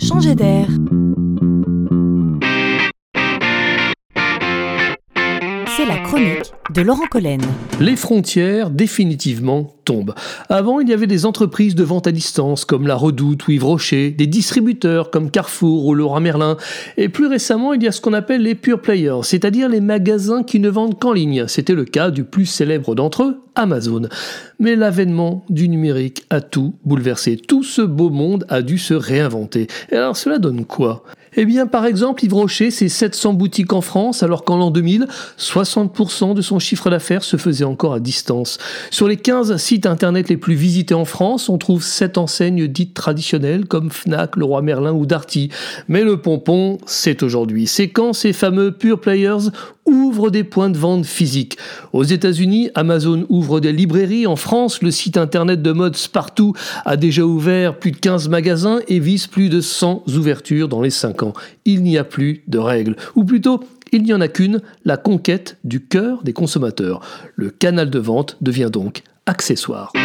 [0.00, 0.66] changer d'air.
[5.76, 7.40] C'est la chronique de Laurent Collen.
[7.80, 10.14] Les frontières définitivement tombent.
[10.48, 13.64] Avant, il y avait des entreprises de vente à distance comme La Redoute ou Yves
[13.64, 16.56] Rocher, des distributeurs comme Carrefour ou Laurent Merlin,
[16.96, 20.42] et plus récemment, il y a ce qu'on appelle les pure players, c'est-à-dire les magasins
[20.42, 21.46] qui ne vendent qu'en ligne.
[21.48, 24.02] C'était le cas du plus célèbre d'entre eux, Amazon.
[24.58, 27.36] Mais l'avènement du numérique a tout bouleversé.
[27.36, 29.66] Tout ce beau monde a dû se réinventer.
[29.90, 31.02] Et alors cela donne quoi?
[31.36, 35.06] Eh bien, par exemple, Yves Rocher, c'est 700 boutiques en France, alors qu'en l'an 2000,
[35.38, 38.58] 60% de son chiffre d'affaires se faisait encore à distance.
[38.90, 42.92] Sur les 15 sites internet les plus visités en France, on trouve 7 enseignes dites
[42.92, 45.48] traditionnelles comme Fnac, Leroy Merlin ou Darty.
[45.86, 47.68] Mais le pompon, c'est aujourd'hui.
[47.68, 49.50] C'est quand ces fameux pure players
[49.86, 51.56] ouvrent des points de vente physiques?
[51.92, 54.26] Aux États-Unis, Amazon ouvre des librairies.
[54.26, 56.52] En France, le site internet de mode Spartoo
[56.84, 60.90] a déjà ouvert plus de 15 magasins et vise plus de 100 ouvertures dans les
[60.90, 61.32] 5 ans.
[61.64, 62.96] Il n'y a plus de règles.
[63.14, 63.60] Ou plutôt,
[63.92, 67.00] il n'y en a qu'une, la conquête du cœur des consommateurs.
[67.36, 69.99] Le canal de vente devient donc accessoire.